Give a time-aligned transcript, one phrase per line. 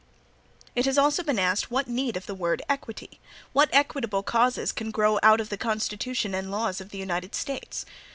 [0.75, 3.19] It has also been asked, what need of the word "equity".
[3.53, 7.85] What equitable causes can grow out of the Constitution and laws of the United States?